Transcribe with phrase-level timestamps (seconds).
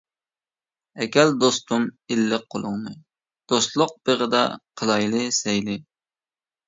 [1.03, 2.95] ئەكەل دوستۇم ئىللىق قۇلۇڭنى،
[3.53, 4.43] دوستلۇق بېغىدا
[4.83, 5.77] قىلايلى سەيلى.